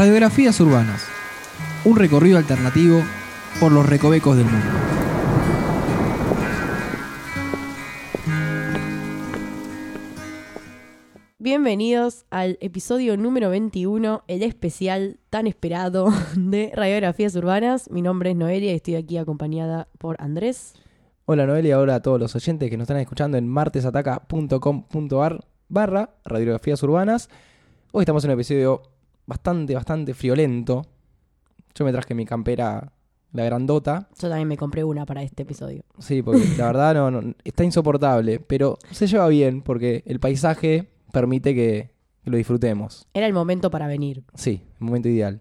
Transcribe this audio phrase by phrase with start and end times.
[0.00, 1.06] Radiografías urbanas.
[1.84, 3.02] Un recorrido alternativo
[3.60, 4.66] por los recovecos del mundo.
[11.38, 17.90] Bienvenidos al episodio número 21, el especial tan esperado de Radiografías Urbanas.
[17.90, 20.76] Mi nombre es Noelia y estoy aquí acompañada por Andrés.
[21.26, 26.82] Hola Noelia, hola a todos los oyentes que nos están escuchando en martesataca.com.ar barra radiografías
[26.82, 27.28] urbanas.
[27.92, 28.80] Hoy estamos en un episodio
[29.30, 30.82] bastante, bastante friolento.
[31.74, 32.92] Yo me traje mi campera,
[33.32, 34.08] la grandota.
[34.20, 35.84] Yo también me compré una para este episodio.
[36.00, 40.90] Sí, porque la verdad no, no- está insoportable, pero se lleva bien porque el paisaje
[41.12, 41.90] permite que,
[42.24, 43.06] que lo disfrutemos.
[43.14, 44.24] Era el momento para venir.
[44.34, 45.40] Sí, el momento ideal.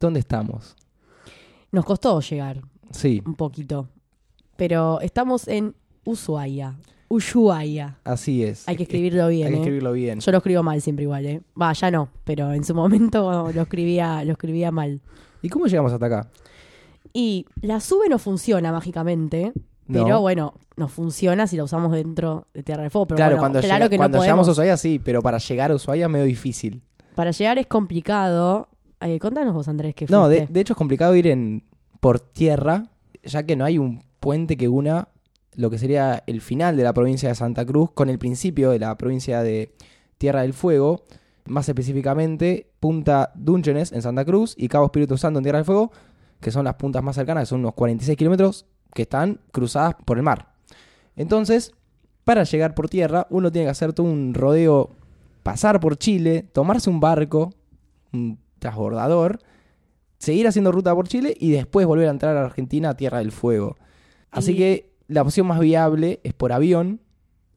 [0.00, 0.76] ¿Dónde estamos?
[1.70, 3.88] Nos costó llegar Sí, un poquito,
[4.56, 6.76] pero estamos en Ushuaia.
[7.08, 7.98] Ushuaia.
[8.04, 8.68] así es.
[8.68, 9.60] Hay que escribirlo bien, Hay que ¿eh?
[9.62, 10.20] escribirlo bien.
[10.20, 11.40] Yo lo escribo mal siempre igual, ¿eh?
[11.60, 15.00] Va, ya no, pero en su momento lo escribía, lo escribía mal.
[15.42, 16.28] ¿Y cómo llegamos hasta acá?
[17.12, 19.52] Y la sube no funciona mágicamente,
[19.86, 20.04] No.
[20.04, 23.06] pero bueno, no funciona si la usamos dentro de Tierra del Fuego.
[23.06, 24.50] Pero claro, bueno, cuando, claro llega- que cuando no llegamos a.
[24.52, 26.82] Ushuaia sí, pero para llegar a Ushuaia es medio difícil.
[27.14, 28.68] Para llegar es complicado.
[29.00, 31.62] Eh, contanos vos, Andrés, que No, de, hecho es complicado ir en
[32.00, 32.88] por tierra,
[33.24, 35.08] ya que no hay un puente que una
[35.58, 38.78] lo que sería el final de la provincia de Santa Cruz con el principio de
[38.78, 39.74] la provincia de
[40.16, 41.02] Tierra del Fuego,
[41.46, 45.90] más específicamente Punta Dungeones en Santa Cruz y Cabo Espíritu Santo en Tierra del Fuego,
[46.40, 50.16] que son las puntas más cercanas, que son unos 46 kilómetros que están cruzadas por
[50.18, 50.54] el mar.
[51.16, 51.72] Entonces,
[52.22, 54.90] para llegar por tierra, uno tiene que hacer todo un rodeo,
[55.42, 57.52] pasar por Chile, tomarse un barco,
[58.12, 59.40] un transbordador,
[60.18, 63.32] seguir haciendo ruta por Chile y después volver a entrar a Argentina a Tierra del
[63.32, 63.76] Fuego.
[64.30, 67.00] Así Y- que la opción más viable es por avión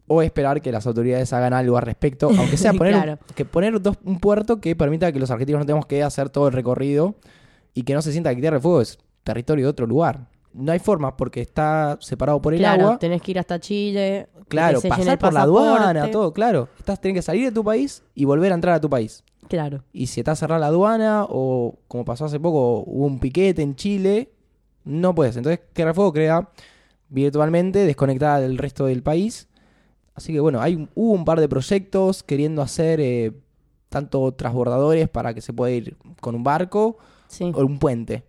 [0.08, 3.20] o esperar que las autoridades hagan algo al respecto, aunque sea poner, Claro.
[3.36, 6.48] que poner dos- un puerto que permita que los argentinos no tengamos que hacer todo
[6.48, 7.16] el recorrido
[7.74, 10.28] y que no se sienta que Tierra del Fuego es territorio de otro lugar.
[10.53, 13.00] No hay forma porque está separado por el claro, agua.
[13.00, 14.28] tenés que ir hasta Chile.
[14.50, 16.68] Claro, pasar por la aduana, todo, claro.
[16.78, 19.24] Estás, tenés que salir de tu país y volver a entrar a tu país.
[19.48, 19.84] Claro.
[19.94, 23.78] Y si está cerrada la aduana o como pasó hace poco, hubo un piquete en
[23.78, 24.30] Chile,
[24.84, 25.38] no puedes.
[25.38, 26.50] Entonces Tierra del Fuego queda
[27.12, 29.48] virtualmente desconectada del resto del país.
[30.16, 33.32] Así que bueno, hay, hubo un par de proyectos queriendo hacer eh,
[33.90, 37.52] tanto transbordadores para que se pueda ir con un barco Sí.
[37.54, 38.24] o un puente.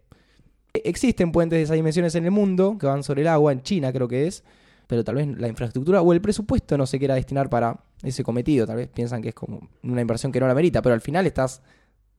[0.75, 3.62] E- Existen puentes de esas dimensiones en el mundo que van sobre el agua, en
[3.62, 4.44] China creo que es,
[4.87, 8.66] pero tal vez la infraestructura o el presupuesto no se quiera destinar para ese cometido.
[8.66, 11.26] Tal vez piensan que es como una inversión que no la merita, pero al final
[11.26, 11.62] estás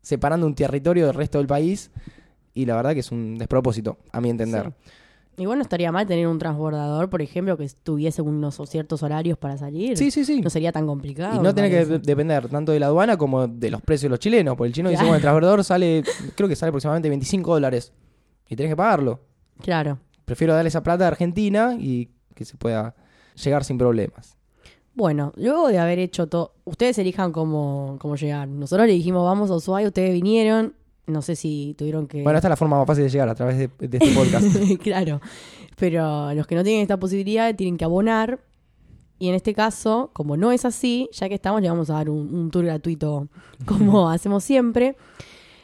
[0.01, 1.91] separando un territorio del resto del país
[2.53, 4.73] y la verdad que es un despropósito, a mi entender.
[5.37, 9.57] Igual no estaría mal tener un transbordador, por ejemplo, que tuviese unos ciertos horarios para
[9.57, 9.97] salir.
[9.97, 10.41] Sí, sí, sí.
[10.41, 11.39] No sería tan complicado.
[11.39, 14.09] Y no tiene que de- depender tanto de la aduana como de los precios de
[14.09, 14.55] los chilenos.
[14.55, 16.03] Porque el chino dice, bueno, el transbordador sale,
[16.35, 17.91] creo que sale aproximadamente 25 dólares.
[18.47, 19.21] Y tenés que pagarlo.
[19.61, 19.97] Claro.
[20.25, 22.95] Prefiero darle esa plata a Argentina y que se pueda
[23.43, 24.37] llegar sin problemas.
[24.95, 28.47] Bueno, luego de haber hecho todo, ustedes elijan cómo, cómo llegar.
[28.47, 30.75] Nosotros le dijimos, vamos a Ushuaia, ustedes vinieron.
[31.05, 32.23] No sé si tuvieron que...
[32.23, 34.45] Bueno, esta es la forma más fácil de llegar a través de, de este podcast.
[34.81, 35.19] claro.
[35.77, 38.39] Pero los que no tienen esta posibilidad tienen que abonar.
[39.19, 42.09] Y en este caso, como no es así, ya que estamos, le vamos a dar
[42.09, 43.27] un, un tour gratuito
[43.65, 44.95] como hacemos siempre.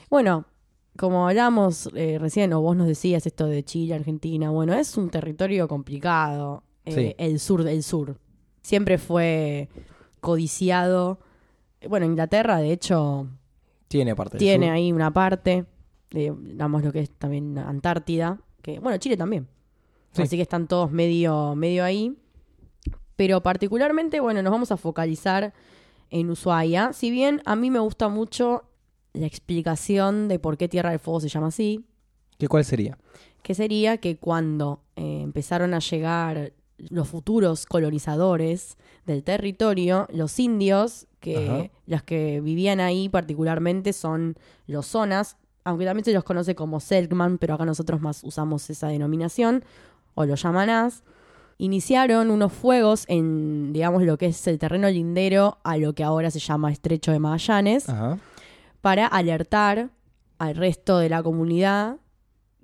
[0.09, 0.45] Bueno,
[0.97, 5.09] como hablamos eh, recién, o vos nos decías esto de Chile, Argentina, bueno, es un
[5.09, 7.15] territorio complicado, eh, Sí.
[7.17, 8.17] el sur del sur.
[8.61, 9.69] Siempre fue
[10.19, 11.19] codiciado.
[11.87, 13.27] Bueno, Inglaterra, de hecho,
[13.89, 14.75] Tiene parte del tiene sur.
[14.75, 15.65] ahí una parte,
[16.11, 19.47] de, digamos lo que es también Antártida, que bueno, Chile también.
[20.13, 20.21] Sí.
[20.21, 22.15] Así que están todos medio, medio ahí.
[23.17, 25.53] Pero particularmente, bueno, nos vamos a focalizar
[26.09, 26.93] en Ushuaia.
[26.93, 28.63] Si bien a mí me gusta mucho
[29.13, 31.85] la explicación de por qué Tierra del Fuego se llama así,
[32.37, 32.97] ¿Qué cuál sería?
[33.43, 41.07] que sería que cuando eh, empezaron a llegar los futuros colonizadores del territorio, los indios,
[41.19, 41.69] que Ajá.
[41.85, 44.37] los que vivían ahí particularmente son
[44.67, 48.87] los zonas, aunque también se los conoce como Selkman, pero acá nosotros más usamos esa
[48.87, 49.63] denominación,
[50.15, 51.03] o los yamanás,
[51.57, 56.31] iniciaron unos fuegos en, digamos, lo que es el terreno lindero a lo que ahora
[56.31, 58.17] se llama Estrecho de Magallanes Ajá.
[58.81, 59.89] para alertar
[60.37, 61.97] al resto de la comunidad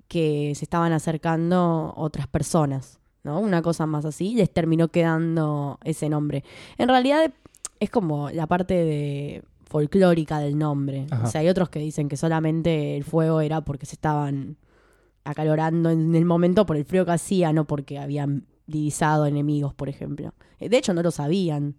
[0.08, 3.38] que se estaban acercando otras personas, ¿no?
[3.40, 6.42] Una cosa más así, les terminó quedando ese nombre.
[6.78, 7.32] En realidad
[7.80, 11.06] es como la parte de folclórica del nombre.
[11.10, 11.24] Ajá.
[11.24, 14.56] O sea, hay otros que dicen que solamente el fuego era porque se estaban
[15.24, 19.88] acalorando en el momento por el frío que hacía, no porque habían divisado enemigos, por
[19.88, 20.34] ejemplo.
[20.60, 21.74] Eh, De hecho, no lo sabían.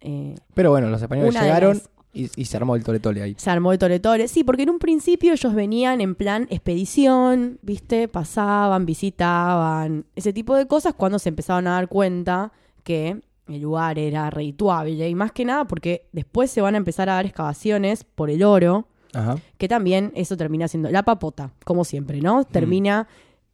[0.00, 3.34] Eh, Pero bueno, los españoles llegaron las- Y, y se armó el tole tole ahí.
[3.38, 4.26] Se armó el tole tole.
[4.28, 8.08] Sí, porque en un principio ellos venían en plan expedición, ¿viste?
[8.08, 12.52] Pasaban, visitaban, ese tipo de cosas cuando se empezaron a dar cuenta
[12.82, 13.20] que
[13.52, 15.08] el lugar era redituable.
[15.08, 18.42] Y más que nada porque después se van a empezar a dar excavaciones por el
[18.42, 19.36] oro, Ajá.
[19.58, 22.44] que también eso termina siendo la papota, como siempre, ¿no?
[22.44, 23.08] Termina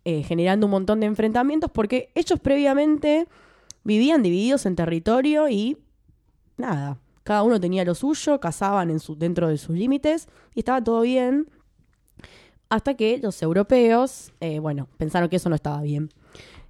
[0.05, 3.27] eh, generando un montón de enfrentamientos porque ellos previamente
[3.83, 5.79] vivían divididos en territorio y
[6.57, 10.83] nada, cada uno tenía lo suyo, cazaban en su, dentro de sus límites y estaba
[10.83, 11.49] todo bien.
[12.69, 16.11] Hasta que los europeos, eh, bueno, pensaron que eso no estaba bien.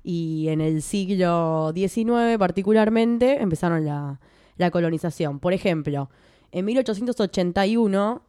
[0.09, 4.21] Y en el siglo XIX particularmente empezaron la,
[4.57, 5.41] la colonización.
[5.41, 6.11] Por ejemplo,
[6.53, 8.23] en 1881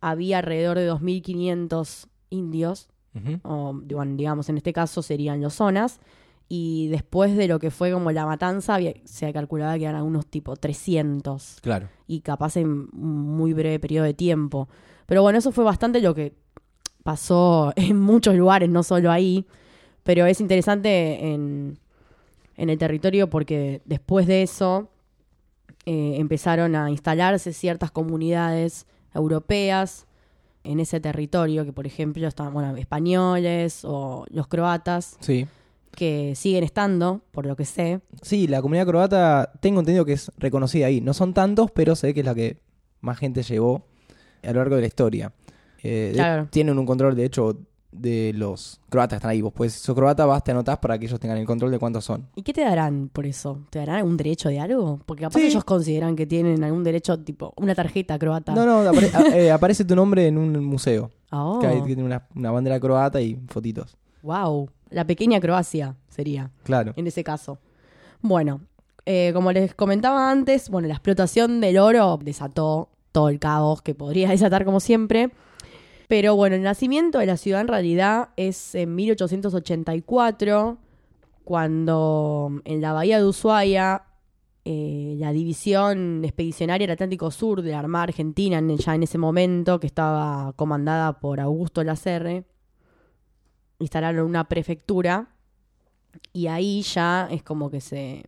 [0.00, 3.38] había alrededor de 2.500 indios, Ujú.
[3.44, 6.00] o digan- digamos en este caso serían los zonas,
[6.48, 10.26] y después de lo que fue como la matanza había- se calculaba que eran algunos
[10.26, 11.88] tipo 300 Claro.
[12.08, 14.68] y capaz en un muy breve periodo de tiempo.
[15.06, 16.34] Pero bueno, eso fue bastante lo que
[17.04, 19.46] pasó en muchos lugares, no solo ahí,
[20.10, 21.78] pero es interesante en,
[22.56, 24.88] en el territorio porque después de eso
[25.86, 30.08] eh, empezaron a instalarse ciertas comunidades europeas
[30.64, 35.46] en ese territorio, que por ejemplo estaban bueno, españoles o los croatas, Sí.
[35.92, 38.00] que siguen estando, por lo que sé.
[38.22, 41.00] Sí, la comunidad croata tengo entendido que es reconocida ahí.
[41.00, 42.58] No son tantos, pero sé que es la que
[43.00, 43.84] más gente llevó
[44.42, 45.32] a lo largo de la historia.
[45.84, 46.48] Eh, Claro.
[46.50, 47.56] tienen un control, de hecho,
[47.92, 49.40] de los croatas que están ahí.
[49.42, 52.04] Vos pues, sos croata, vas, te anotás para que ellos tengan el control de cuántos
[52.04, 52.28] son.
[52.36, 53.60] ¿Y qué te darán por eso?
[53.70, 55.00] ¿Te darán algún derecho de algo?
[55.06, 55.46] Porque capaz Sí.
[55.46, 58.54] ellos consideran que tienen algún derecho, tipo una tarjeta croata.
[58.54, 61.10] No, no, apare- a- eh, aparece tu nombre en un museo.
[61.32, 63.96] Oh, Que, hay- que tiene una, una bandera croata y fotitos.
[64.22, 64.68] wow.
[64.90, 66.92] La pequeña Croacia sería, Claro.
[66.96, 67.58] en ese caso.
[68.22, 68.60] Bueno,
[69.06, 73.94] eh, como les comentaba antes, bueno, la explotación del oro desató todo el caos que
[73.94, 75.30] podría desatar como siempre.
[76.10, 80.76] Pero bueno, el nacimiento de la ciudad en realidad es en 1884,
[81.44, 84.02] cuando en la bahía de Ushuaia
[84.64, 89.18] eh, la división expedicionaria del Atlántico Sur de la Armada Argentina, en- ya en ese
[89.18, 92.44] momento, que estaba comandada por Augusto Lacerre,
[93.78, 95.28] instalaron una prefectura
[96.32, 98.24] y ahí ya es como que se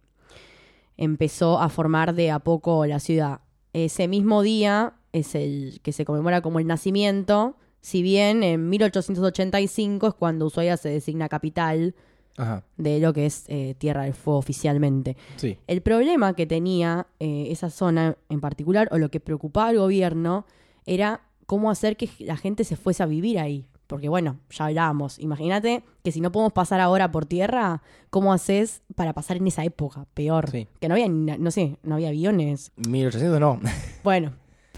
[0.96, 3.40] empezó a formar de a poco la ciudad.
[3.72, 10.06] Ese mismo día es el que se conmemora como el nacimiento, si bien en 1885
[10.06, 11.94] es cuando Ushuaia se designa capital
[12.36, 12.64] Ajá.
[12.76, 15.16] de lo que es eh, Tierra del Fuego oficialmente.
[15.36, 15.58] Sí.
[15.66, 20.46] El problema que tenía eh, esa zona en particular, o lo que preocupaba al gobierno,
[20.86, 23.66] era cómo hacer que la gente se fuese a vivir ahí.
[23.88, 28.80] Porque bueno, ya hablábamos, imagínate que si no podemos pasar ahora por tierra, ¿cómo haces
[28.94, 30.06] para pasar en esa época?
[30.14, 30.48] Peor.
[30.50, 30.66] Sí.
[30.80, 32.72] Que no había, no sé, no había aviones.
[32.76, 33.60] 1800 no.
[34.02, 34.32] Bueno,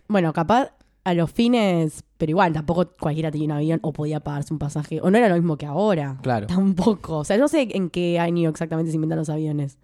[0.08, 0.72] bueno, capaz
[1.04, 4.98] a los fines, pero igual, tampoco cualquiera tenía un avión o podía pagarse un pasaje.
[5.02, 6.16] O no era lo mismo que ahora.
[6.22, 6.46] Claro.
[6.46, 7.18] Tampoco.
[7.18, 9.76] O sea, no sé en qué año exactamente se inventan los aviones.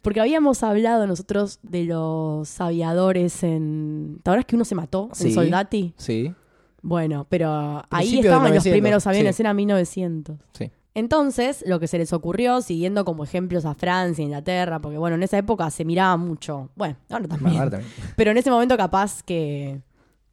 [0.00, 4.18] Porque habíamos hablado nosotros de los aviadores en.
[4.22, 5.26] ¿Te acuerdas que uno se mató Sí.
[5.28, 5.92] en Soldati?
[5.98, 6.32] Sí.
[6.80, 9.42] Bueno, pero ahí estaban los 900, primeros aviones, sí.
[9.42, 10.38] era 1900.
[10.54, 10.70] Sí.
[10.94, 15.22] Entonces, lo que se les ocurrió, siguiendo como ejemplos a Francia, Inglaterra, porque bueno, en
[15.22, 16.70] esa época se miraba mucho.
[16.76, 17.58] Bueno, ahora también.
[17.58, 17.92] Ahora también.
[18.16, 19.82] Pero en ese momento capaz que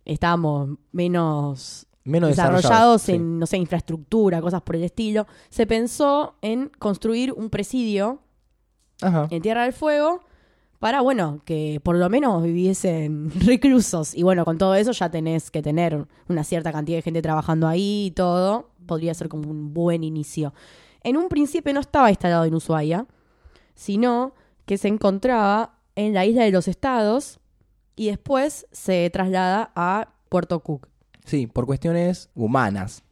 [0.05, 3.01] estábamos menos Menos desarrollados desarrollados.
[3.01, 3.13] sí.
[3.13, 8.19] en, no sé, infraestructura, cosas por el estilo, se pensó en construir un presidio
[9.01, 9.27] Ajá.
[9.31, 10.21] en Tierra del Fuego
[10.79, 14.13] para, bueno, que por lo menos viviesen reclusos.
[14.13, 17.67] Y bueno, con todo eso ya tenés que tener una cierta cantidad de gente trabajando
[17.67, 18.69] ahí y todo.
[18.85, 20.53] Podría ser como un buen inicio.
[21.01, 23.07] En un principio no estaba instalado en Ushuaia,
[23.74, 24.33] sino
[24.67, 27.39] que se encontraba en la isla de los estados
[27.95, 30.87] y después se traslada a Puerto Cook.
[31.25, 33.03] Sí, por cuestiones humanas,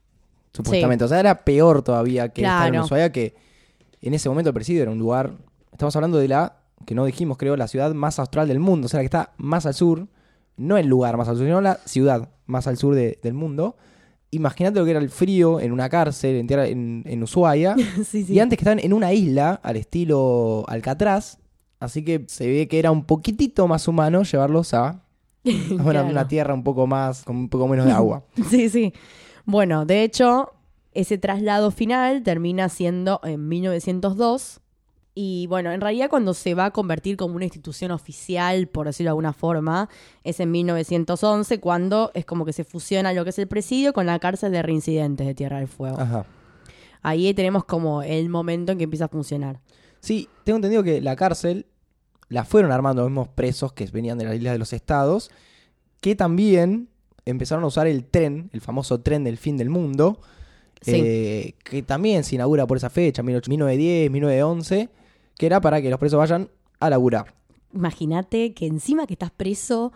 [0.53, 1.05] supuestamente.
[1.05, 2.73] O sea, era peor todavía que estar en.
[2.85, 3.35] Ushuaia, que
[4.01, 5.33] en ese momento el presidio era un lugar...
[5.71, 8.85] Estamos hablando de la, que no dijimos, creo, la ciudad más austral del mundo.
[8.85, 10.07] O sea, la que está más al sur.
[10.57, 13.75] No el lugar más al sur, sino la ciudad más al sur de- del mundo.
[14.29, 17.75] Imagínate lo que era el frío en una cárcel en, tierra- en, en Ushuaia.
[18.05, 21.39] sí, Y antes que estaban en una isla al estilo Alcatraz.
[21.83, 24.99] Así que se ve que era un poquitito más humano llevarlos a, a
[25.73, 26.07] una, Claro.
[26.07, 28.23] una tierra un poco más, con un poco menos de agua.
[28.49, 28.93] Sí, sí.
[29.45, 30.53] Bueno, de hecho,
[30.93, 34.59] ese traslado final termina siendo en 1902.
[35.15, 39.09] Y bueno, en realidad cuando se va a convertir como una institución oficial, por decirlo
[39.09, 39.89] de alguna forma,
[40.23, 44.05] es en 1911, cuando es como que se fusiona lo que es el presidio con
[44.07, 45.99] la cárcel de reincidentes de Tierra del Fuego.
[45.99, 46.25] Ajá.
[47.03, 49.59] Ahí tenemos como el momento en que empieza a funcionar.
[49.99, 51.65] Sí, tengo entendido que la cárcel
[52.33, 55.29] la fueron armando los mismos presos que venían de las islas de los estados
[56.01, 56.89] que también
[57.25, 60.19] empezaron a usar el tren, el famoso tren del fin del mundo,
[60.81, 60.91] Sí.
[61.01, 64.89] eh, que también se inaugura por esa fecha, 1910, 1911,
[65.37, 66.49] que era para que los presos vayan
[66.81, 67.33] a laburar.
[67.73, 69.93] Imagínate que encima que estás preso,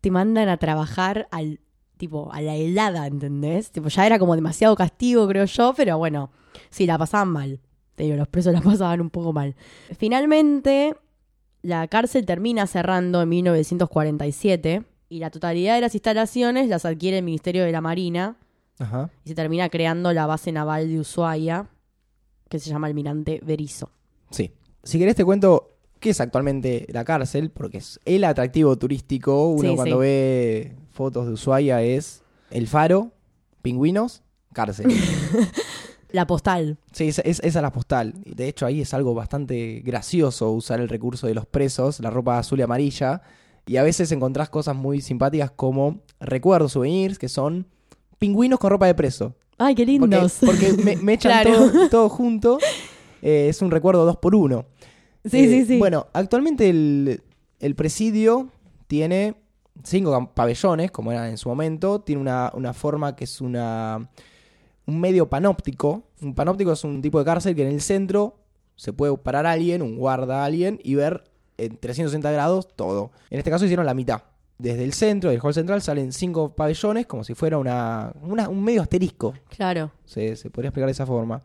[0.00, 1.60] te mandan a trabajar al
[1.96, 3.70] tipo a la helada, ¿entendés?
[3.70, 6.30] Tipo, ya era como demasiado castigo, creo yo, pero bueno,
[6.70, 7.60] sí, la pasaban mal.
[7.94, 9.54] Te digo, los presos la pasaban un poco mal.
[9.96, 10.96] Finalmente,
[11.64, 17.24] la cárcel termina cerrando en 1947 y la totalidad de las instalaciones las adquiere el
[17.24, 18.36] Ministerio de la Marina
[18.78, 19.10] Ajá.
[19.24, 21.68] y se termina creando la base naval de Ushuaia,
[22.50, 23.88] que se llama Almirante Berizo.
[24.30, 24.52] Sí.
[24.82, 29.48] Si querés te cuento qué es actualmente la cárcel, porque es el atractivo turístico.
[29.48, 30.00] Uno Sí, cuando sí.
[30.00, 33.10] ve fotos de Ushuaia es el faro,
[33.62, 34.92] pingüinos, cárcel.
[36.14, 36.78] La postal.
[36.92, 38.14] Sí, es, es- esa es la postal.
[38.24, 42.08] Y De hecho, ahí es algo bastante gracioso usar el recurso de los presos, la
[42.10, 43.20] ropa azul y amarilla.
[43.66, 47.66] Y a veces encontrás cosas muy simpáticas como recuerdos, souvenirs, que son
[48.18, 49.34] pingüinos con ropa de preso.
[49.58, 50.38] Ay, qué lindos.
[50.44, 51.70] porque me, me echan Claro.
[51.70, 52.58] todo, todo junto.
[53.22, 54.66] Eh, es un recuerdo dos por uno.
[55.24, 55.78] Sí, Eh, sí, sí.
[55.78, 57.22] Bueno, actualmente el,
[57.58, 58.50] el presidio
[58.86, 59.34] tiene
[59.82, 62.00] cinco pabellones, como era en su momento.
[62.02, 64.08] Tiene una, una forma que es una
[64.86, 66.02] un medio panóptico.
[66.20, 68.36] Un panóptico es un tipo de cárcel que en el centro
[68.76, 71.24] se puede parar alguien, un guarda a alguien, y ver
[71.58, 73.12] en 360 grados todo.
[73.30, 74.22] En este caso hicieron la mitad.
[74.58, 78.62] Desde el centro, del hall central, salen cinco pabellones como si fuera una, una- un
[78.62, 79.34] medio asterisco.
[79.48, 79.90] Claro.
[80.04, 81.42] Se, se podría explicar de esa forma.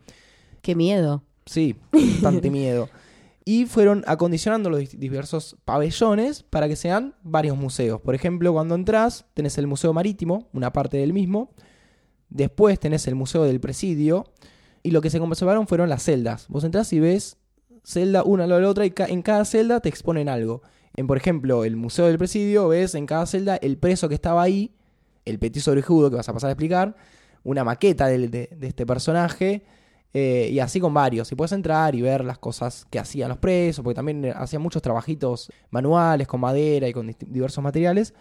[0.62, 1.24] Qué miedo.
[1.46, 2.88] Sí, bastante miedo.
[3.46, 8.00] Y fueron acondicionando los diversos pabellones para que sean varios museos.
[8.02, 11.52] Por ejemplo, cuando entras, tenés el Museo Marítimo, una parte del mismo.
[12.30, 14.32] Después tenés el Museo del Presidio.
[14.82, 16.48] Y lo que se conservaron fueron las celdas.
[16.48, 17.38] Vos entrás y ves
[17.84, 20.62] celda una de la otra y en cada celda te exponen algo.
[20.96, 24.42] En, por ejemplo, el Museo del Presidio ves en cada celda el preso que estaba
[24.42, 24.74] ahí,
[25.26, 26.96] el petiso orejudo que vas a pasar a explicar,
[27.44, 29.64] una maqueta de, de este personaje,
[30.14, 31.32] eh, y así con varios.
[31.32, 34.62] Y puedes entrar y ver las cosas que hacían los presos, porque también eh, hacían
[34.62, 38.14] muchos trabajitos manuales con madera y con diversos materiales.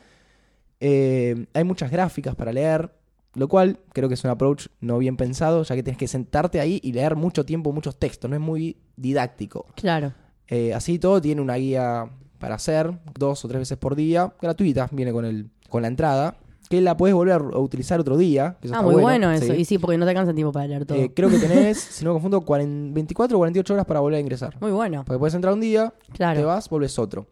[0.81, 2.93] Eh, hay muchas gráficas para leer,
[3.35, 6.61] lo cual creo que es un approach no bien pensado, ya que tienes que sentarte
[6.61, 9.67] ahí y leer mucho tiempo muchos textos, no es muy didáctico.
[9.77, 10.13] Claro.
[10.49, 12.09] Eh, así todo tiene una guía
[12.39, 16.37] para hacer dos o tres veces por día, gratuita, viene con, el, con la entrada,
[16.71, 18.57] que la puedes volver a utilizar otro día.
[18.61, 19.47] que eso Ah, está muy bueno, eso.
[19.55, 19.61] sí.
[19.61, 20.99] Y sí, porque no te alcanza tiempo para leer todo.
[20.99, 24.19] Eh, creo que tenés, si no me confundo, 40 24 o 48 horas para volver
[24.19, 24.57] a ingresar.
[24.61, 25.03] muy bueno.
[25.07, 26.39] Porque puedes entrar un día, Claro.
[26.41, 27.27] te vas, volves otro.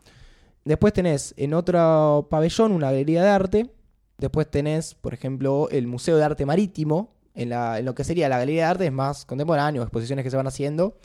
[0.65, 3.71] Después tenés en otro pabellón una galería de arte.
[4.19, 7.15] Después tenés, por ejemplo, el Museo de Arte Marítimo.
[7.35, 10.31] En, la, en lo que sería la galería de arte es más contemporáneo, exposiciones que
[10.31, 10.97] se van haciendo.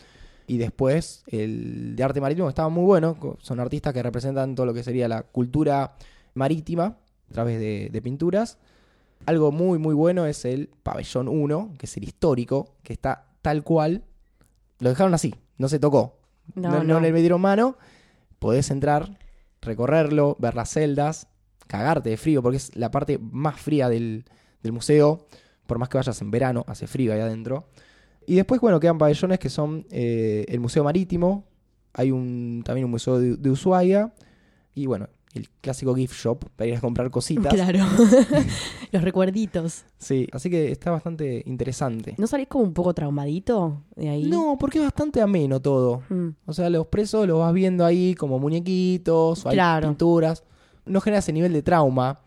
[0.48, 3.18] Y después el de arte marítimo que estaba muy bueno.
[3.41, 5.96] Son artistas que representan todo lo que sería la cultura
[6.34, 6.98] marítima
[7.30, 8.58] a través de, de pinturas.
[9.25, 13.63] Algo muy, muy bueno es el pabellón 1, que es el histórico, que está tal
[13.63, 14.03] cual.
[14.80, 16.18] Lo dejaron así, no se tocó.
[16.56, 16.94] No, No, no.
[16.96, 17.77] no le dieron mano.
[18.39, 19.20] Podés entrar,
[19.62, 21.27] recorrerlo, ver las celdas,
[21.71, 24.25] cagarte de frío, porque es la parte más fría del,
[24.61, 25.25] del museo.
[25.65, 27.65] Por más que vayas en verano, hace frío ahí adentro.
[28.27, 31.45] Y después, bueno, quedan pabellones que son eh, el Museo Marítimo.
[31.93, 34.13] Hay un, también un museo de, de Ushuaia.
[34.75, 37.53] Y bueno, el clásico gift shop para ir a comprar cositas.
[37.53, 37.79] Claro.
[38.91, 39.85] Los recuerditos.
[39.97, 42.15] Sí, así que está bastante interesante.
[42.17, 44.25] ¿No salís como un poco traumadito de ahí?
[44.29, 46.03] No, porque es bastante ameno todo.
[46.09, 46.29] Mm.
[46.45, 49.87] O sea, los presos los vas viendo ahí como muñequitos, o hay Claro.
[49.87, 50.43] pinturas.
[50.85, 52.19] No genera ese nivel de trauma.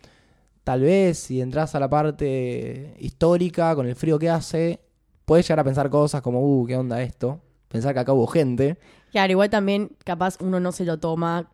[0.63, 4.81] Tal vez si entras a la parte histórica con el frío que hace,
[5.25, 7.41] puedes llegar a pensar cosas como, uh, ¿qué onda esto?
[7.69, 8.79] Pensar que acá hubo gente.
[9.11, 11.51] Claro, igual también capaz uno no se lo toma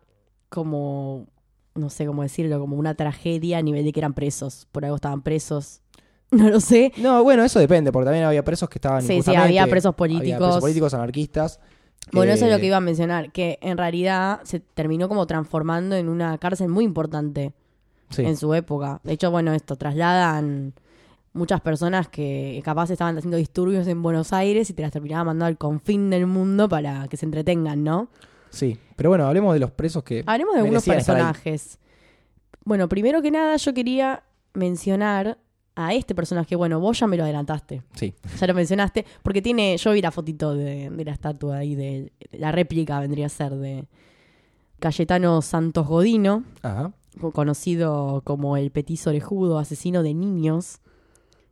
[0.49, 1.27] como,
[1.75, 4.67] no sé cómo decirlo, como una tragedia a nivel de que eran presos.
[4.71, 5.81] Por algo estaban presos.
[6.31, 6.93] No lo sé.
[6.95, 9.97] No, bueno, eso depende, porque también había presos que estaban Sí, sí, había presos había
[9.97, 10.37] políticos.
[10.39, 11.59] presos políticos, anarquistas.
[12.11, 15.25] Bueno, eso es lo Eh, que iba a mencionar, que en realidad se terminó como
[15.27, 17.53] transformando en una cárcel muy importante
[18.09, 18.23] sí.
[18.23, 18.99] en su época.
[19.03, 20.73] De hecho, bueno, esto, trasladan
[21.33, 25.45] muchas personas que capaz estaban haciendo disturbios en Buenos Aires y te las terminaban mandando
[25.45, 28.09] al confín del mundo para que se entretengan, ¿no?
[28.49, 30.23] Sí, pero bueno, hablemos de los presos que...
[30.25, 31.79] Hablemos de algunos personajes.
[32.65, 35.37] Bueno, primero que nada yo quería mencionar
[35.75, 36.55] a este personaje.
[36.55, 37.81] Bueno, vos ya me lo adelantaste.
[37.95, 39.05] Sí, Ya lo mencionaste.
[39.23, 43.27] Porque tiene, yo vi la fotito de, de la estatua ahí, de la réplica vendría
[43.27, 43.85] a ser de
[44.79, 46.91] Cayetano Santos Godino, ajá.
[47.33, 50.79] conocido como el petiso orejudo, asesino de niños,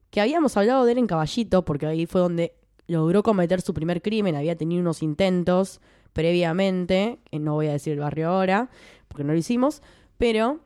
[0.09, 2.53] que habíamos hablado de él en Caballito, porque ahí fue donde
[2.87, 5.79] logró cometer su primer crimen, había tenido unos intentos
[6.11, 8.69] previamente, no voy a decir el barrio ahora,
[9.07, 9.83] porque no lo hicimos,
[10.17, 10.59] pero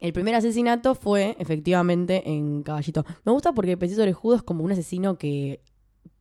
[0.00, 3.04] El primer asesinato fue efectivamente en Caballito.
[3.24, 5.60] Me gusta porque Petiso Orejudo es como un asesino que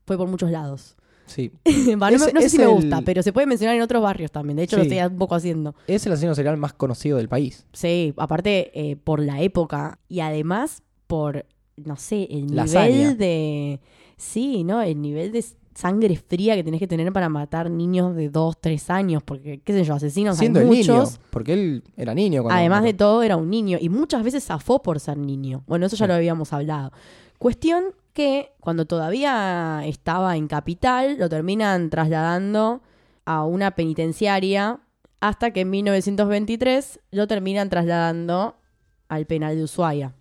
[0.06, 0.96] fue por muchos lados.
[1.28, 1.52] Sí.
[1.98, 4.32] No, Es- me- no sé si me gusta, pero se puede mencionar en otros barrios
[4.32, 4.58] también.
[4.58, 5.76] De hecho, lo estoy un poco haciendo.
[5.88, 7.66] Es el asesino serial más conocido del país.
[7.74, 13.80] Sí, aparte eh, por la época y además por, no sé, el nivel de...
[14.18, 14.82] Sí, ¿no?
[14.82, 15.46] El nivel de
[15.78, 19.74] sangre fría que tenés que tener para matar niños de 2, 3 años, porque, qué
[19.74, 20.96] sé yo, asesinos Siendo hay el niño.
[20.96, 21.20] muchos.
[21.30, 22.42] Porque él era niño.
[22.42, 25.64] cuando Además de todo, era un niño y muchas veces zafó por ser niño.
[25.68, 26.08] Bueno, eso ya Sí.
[26.08, 26.92] lo habíamos hablado.
[27.38, 32.82] Cuestión que cuando todavía estaba en Capital, lo terminan trasladando
[33.26, 34.80] a una penitenciaria
[35.20, 38.56] hasta que en 1923 lo terminan trasladando
[39.10, 40.14] al penal de Ushuaia.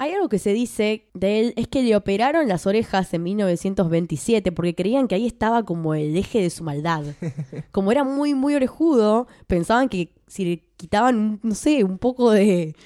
[0.00, 4.52] Hay algo que se dice de él, es que le operaron las orejas en 1927
[4.52, 7.04] porque creían que ahí estaba como el eje de su maldad.
[7.72, 12.76] Como era muy, muy orejudo, pensaban que si le quitaban, no sé, un poco de,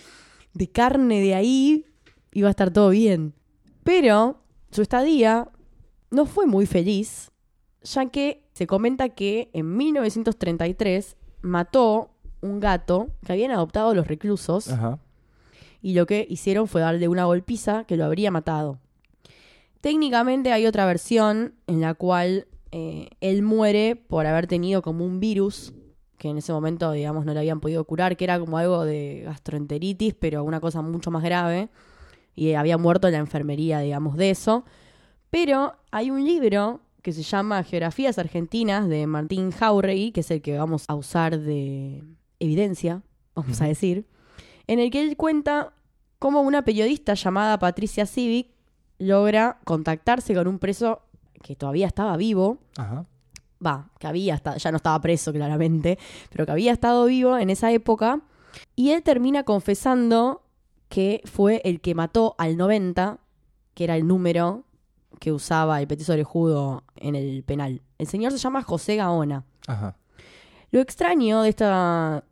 [0.55, 1.85] de carne de ahí,
[2.33, 3.35] iba a estar todo bien.
[3.85, 4.41] Pero
[4.71, 5.51] su estadía
[6.11, 7.31] no fue muy feliz,
[7.83, 14.69] ya que se comenta que en 1933 mató un gato que habían adoptado los reclusos
[14.69, 14.99] Ajá.
[15.83, 18.79] Y lo que hicieron fue darle una golpiza que lo habría matado.
[19.81, 25.19] Técnicamente hay otra versión en la cual eh, él muere por haber tenido como un
[25.21, 25.75] virus
[26.23, 29.23] que en ese momento, digamos, no le habían podido curar, que era como algo de
[29.25, 31.69] gastroenteritis, pero una cosa mucho más grave,
[32.37, 34.65] y había muerto en la enfermería, digamos, de eso.
[35.31, 40.43] Pero hay un libro que se llama Geografías Argentinas de Martín Jauregui, que es el
[40.43, 42.05] que vamos a usar de
[42.39, 43.03] evidencia,
[43.35, 44.07] vamos a decir,
[44.67, 45.73] en el que él cuenta
[46.19, 48.49] cómo una periodista llamada Patricia Civic
[48.99, 51.03] logra contactarse con un preso
[51.43, 53.05] que todavía estaba vivo, Ajá.
[53.65, 55.99] va, que había estado, ya no estaba preso claramente,
[56.31, 58.21] pero que había estado vivo en esa época,
[58.77, 60.43] y él termina confesando
[60.89, 63.19] que fue el que mató al 90,
[63.75, 64.65] que era el número
[65.19, 67.83] que usaba el petiso orejudo en el penal.
[67.99, 69.45] El señor se llama José Gaona.
[69.67, 69.97] Ajá.
[70.71, 72.25] Lo extraño de esta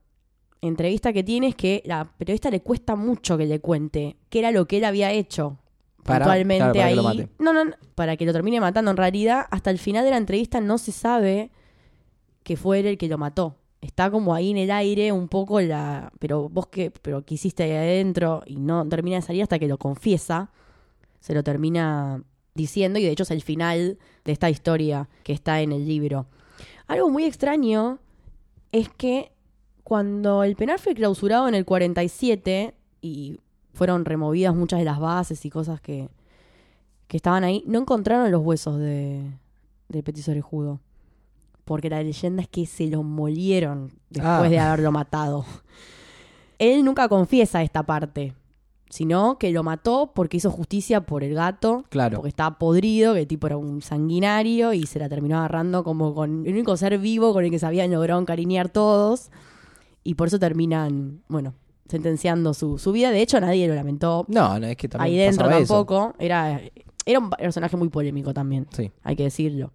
[0.62, 4.50] entrevista que tiene es que la periodista le cuesta mucho que le cuente qué era
[4.50, 5.58] lo que él había hecho
[6.04, 6.96] Para- puntualmente claro, para que ahí.
[6.96, 7.28] lo mate.
[7.38, 8.90] No, no, no, para que lo termine matando.
[8.90, 11.50] En realidad, hasta el final de la entrevista no se sabe
[12.42, 13.56] que fue él el que lo mató.
[13.80, 16.12] Está como ahí en el aire un poco la...
[16.18, 19.68] Pero vos qué, pero qué hiciste ahí adentro y no termina de salir hasta que
[19.68, 20.50] lo confiesa.
[21.20, 22.22] Se lo termina
[22.54, 26.26] diciendo y de hecho es el final de esta historia que está en el libro.
[26.88, 27.98] Algo muy extraño
[28.72, 29.32] es que
[29.90, 33.40] cuando el penal fue clausurado en el 47 y
[33.74, 36.08] fueron removidas muchas de las bases y cosas que,
[37.08, 39.20] que estaban ahí, no encontraron los huesos de,
[39.88, 40.78] de Petit Orejudo.
[41.64, 44.48] Porque la leyenda es que se lo molieron después Ah.
[44.48, 45.44] de haberlo matado.
[46.60, 48.32] Él nunca confiesa esta parte,
[48.90, 52.18] sino que lo mató porque hizo justicia por el gato Claro.
[52.18, 56.14] porque estaba podrido, que el tipo era un sanguinario y se la terminó agarrando como
[56.14, 59.32] con el único ser vivo con el que se habían logrado encariñar todos.
[60.04, 61.54] Y por eso terminan, bueno,
[61.88, 63.10] sentenciando su, su vida.
[63.10, 64.24] De hecho, nadie lo lamentó.
[64.28, 65.74] No, no, es que también Ahí dentro pasaba eso.
[65.74, 66.14] tampoco.
[66.18, 66.60] Era,
[67.04, 68.90] era un personaje muy polémico también, Sí.
[69.02, 69.72] hay que decirlo.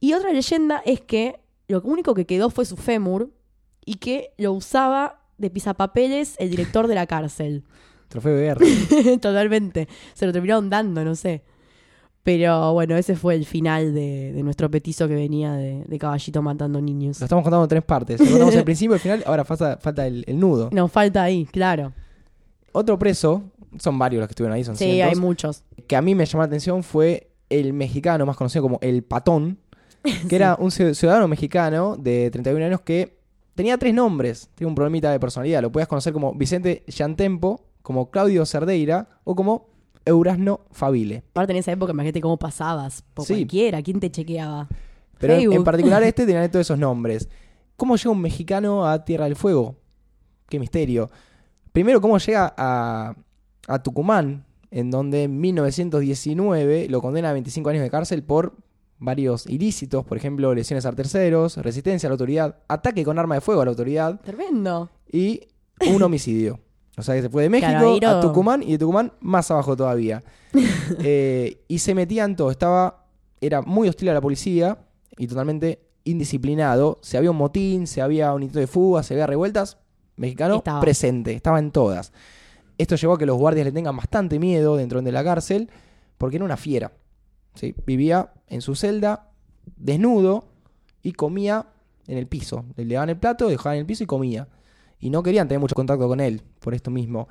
[0.00, 3.30] Y otra leyenda es que lo único que quedó fue su fémur
[3.84, 7.64] y que lo usaba de pisapapeles el director de la cárcel.
[8.08, 8.66] Trofeo de guerra.
[9.20, 9.88] Totalmente.
[10.14, 11.44] Se lo terminaron dando, no sé.
[12.24, 16.40] Pero bueno, ese fue el final de, de nuestro petizo que venía de, de Caballito
[16.40, 17.18] matando niños.
[17.20, 18.20] Lo estamos contando en tres partes.
[18.20, 20.68] Lo contamos al principio, al final, ahora falta, falta el, el nudo.
[20.72, 21.92] Nos falta ahí, claro.
[22.70, 23.42] Otro preso,
[23.78, 25.64] son varios los que estuvieron ahí, son Sí, cientos, hay muchos.
[25.88, 29.58] que a mí me llamó la atención fue el mexicano más conocido como el Patón,
[30.28, 33.18] que era un ci- ciudadano mexicano de 31 años que
[33.56, 38.10] tenía tres nombres, tenía un problemita de personalidad, lo podías conocer como Vicente Yantempo, como
[38.12, 39.66] Claudio Cerdeira o como
[40.04, 41.22] Eurasno Fabile.
[41.30, 43.02] Aparte en esa época, imagínate cómo pasabas.
[43.14, 43.34] Por Sí.
[43.34, 44.68] cualquiera, ¿quién te chequeaba?
[45.18, 47.28] Pero en, particular este tenía todos esos nombres.
[47.76, 49.76] ¿Cómo llega un mexicano a Tierra del Fuego?
[50.48, 51.10] Qué misterio.
[51.72, 53.14] Primero, ¿cómo llega a,
[53.68, 54.44] a Tucumán?
[54.70, 58.54] En donde en 1919 lo condena a 25 años de cárcel por
[58.98, 63.40] varios ilícitos, por ejemplo, lesiones a terceros, resistencia a la autoridad, ataque con arma de
[63.40, 64.90] fuego a la autoridad Tremendo.
[65.10, 65.40] y
[65.92, 66.60] un homicidio.
[66.96, 69.76] O sea que se fue de México Claro, a Tucumán y de Tucumán más abajo
[69.76, 70.22] todavía.
[71.04, 72.50] Eh, y se metía en todo.
[72.50, 73.06] Estaba,
[73.40, 74.78] era muy hostil a la policía
[75.16, 76.98] y totalmente indisciplinado.
[77.00, 79.78] Si había un motín, si había un intento de fuga, si había revueltas,
[80.16, 80.80] mexicano Estaba.
[80.80, 82.12] presente, estaba en todas.
[82.76, 85.70] Esto llevó a que los guardias le tengan bastante miedo dentro de la cárcel
[86.18, 86.92] porque era una fiera.
[87.54, 87.74] ¿sí?
[87.86, 89.30] Vivía en su celda,
[89.76, 90.44] desnudo
[91.02, 91.66] y comía
[92.06, 92.64] en el piso.
[92.76, 94.48] Le daban el plato, dejaban en el piso y comía.
[95.02, 97.28] Y no querían tener mucho contacto con él, por esto mismo.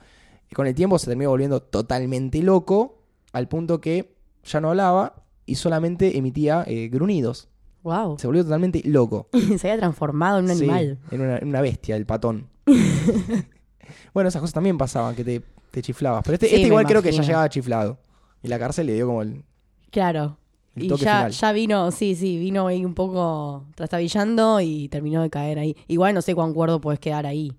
[0.51, 2.99] Y con el tiempo se terminó volviendo totalmente loco,
[3.33, 7.47] al punto que ya no hablaba y solamente emitía eh, gruñidos.
[7.83, 8.19] Wow.
[8.19, 9.27] Se volvió totalmente loco.
[9.57, 10.99] Se había transformado en un Sí, animal.
[11.09, 12.47] en una, en una bestia, el patón.
[14.13, 16.23] bueno, esas cosas también pasaban, que te, te chiflabas.
[16.23, 17.97] Pero este, Sí, este igual creo que ya llegaba chiflado.
[18.43, 19.43] Y la cárcel le dio como el,
[19.91, 20.37] Claro.
[20.75, 21.31] el Y toque ya, final.
[21.31, 25.75] ya vino, sí, sí, vino ahí un poco trastabillando y terminó de caer ahí.
[25.87, 27.53] Igual no sé cuán cuerdo puedes quedar ahí.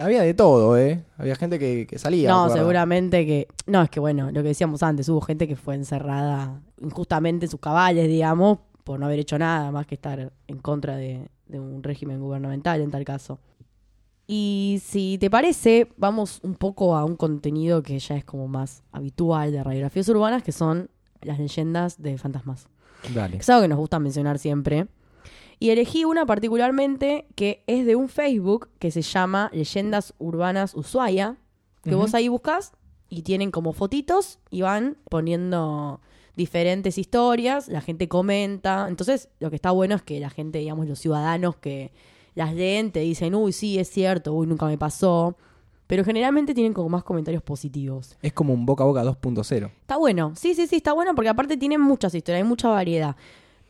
[0.00, 1.04] Había de todo, ¿eh?
[1.18, 2.30] Había gente que, que salía.
[2.30, 2.56] no, acuerdo.
[2.56, 3.48] seguramente que.
[3.66, 7.50] No, es que bueno, lo que decíamos antes, hubo gente que fue encerrada injustamente en
[7.50, 11.60] sus cabales, digamos, por no haber hecho nada más que estar en contra de, de
[11.60, 13.38] un régimen gubernamental en tal caso.
[14.26, 18.82] Y si te parece, vamos un poco a un contenido que ya es como más
[18.92, 20.88] habitual de radiografías urbanas, que son
[21.20, 22.68] las leyendas de fantasmas.
[23.12, 23.36] Dale.
[23.36, 24.86] Es algo que nos gusta mencionar siempre.
[25.60, 31.36] Y elegí una particularmente que es de un Facebook que se llama Leyendas Urbanas Ushuaia,
[31.84, 32.72] que vos ahí buscas
[33.10, 36.00] y tienen como fotitos y van poniendo
[36.34, 38.86] diferentes historias, la gente comenta.
[38.88, 41.92] Entonces, lo que está bueno es que la gente, digamos, los ciudadanos que
[42.34, 45.36] las leen te dicen, uy, sí, es cierto, uy, nunca me pasó.
[45.86, 48.16] Pero generalmente tienen como más comentarios positivos.
[48.22, 49.70] Es como un boca a boca 2.0.
[49.80, 53.16] Está bueno, sí, sí, sí, está bueno porque aparte tienen muchas historias, hay mucha variedad.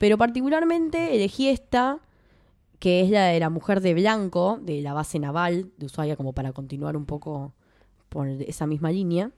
[0.01, 1.99] Pero particularmente elegí esta,
[2.79, 6.33] que es la de la mujer de Blanco, de la base naval de Ushuaia, como
[6.33, 7.53] para continuar un poco
[8.09, 9.31] por esa misma línea,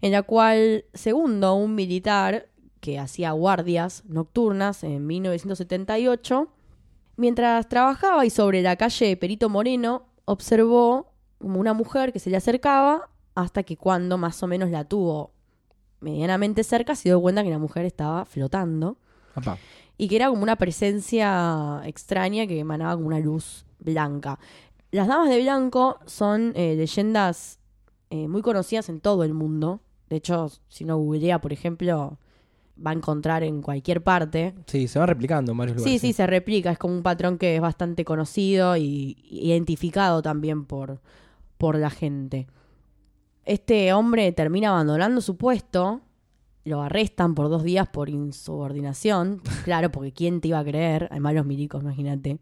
[0.00, 2.48] en la cual, segundo un militar
[2.80, 6.48] que hacía guardias nocturnas en 1978,
[7.14, 12.36] mientras trabajaba y sobre la calle Perito Moreno, observó como una mujer que se le
[12.36, 15.30] acercaba hasta que cuando más o menos la tuvo
[16.00, 18.98] medianamente cerca se dio cuenta que la mujer estaba flotando.
[20.04, 24.38] Y que era como una presencia extraña que emanaba como una luz blanca.
[24.90, 27.58] Las damas de blanco son eh, leyendas
[28.10, 29.80] eh, muy conocidas en todo el mundo.
[30.10, 32.18] De hecho, si uno googlea, por ejemplo,
[32.84, 34.54] va a encontrar en cualquier parte.
[34.66, 36.00] Sí, se van replicando en varios Sí, lugares.
[36.02, 36.70] sí, se replica.
[36.70, 41.00] Es como un patrón que es bastante conocido y identificado también por,
[41.56, 42.46] por la gente.
[43.44, 46.02] Este hombre termina abandonando su puesto.
[46.64, 49.42] Lo arrestan por dos días por insubordinación.
[49.64, 51.08] Claro, porque ¿quién te iba a creer?
[51.10, 52.38] Además los milicos, imagínate.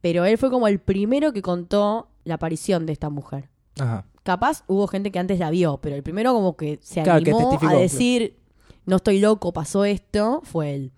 [0.00, 3.48] Pero él fue como el primero que contó la aparición de esta mujer.
[3.78, 4.04] Ajá.
[4.22, 7.30] Capaz hubo gente que antes la vio, pero el primero como que se Claro, que
[7.30, 8.36] animó testificó, a decir,
[8.84, 10.92] no estoy loco, pasó esto, fue él.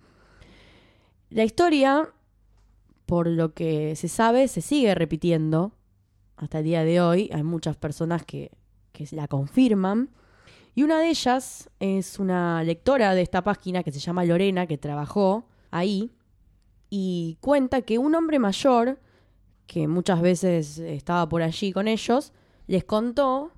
[1.29, 2.09] La historia,
[3.05, 5.71] por lo que se sabe, se sigue repitiendo
[6.35, 7.29] hasta el día de hoy.
[7.33, 8.51] Hay muchas personas que,
[8.91, 10.09] que la confirman.
[10.73, 14.77] Y una de ellas es una lectora de esta página que se llama Lorena, que
[14.77, 16.11] trabajó ahí,
[16.89, 18.99] y cuenta que un hombre mayor,
[19.67, 22.33] que muchas veces estaba por allí con ellos,
[22.67, 23.51] les contó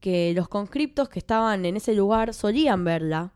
[0.00, 3.32] que los conscriptos que estaban en ese lugar solían verla.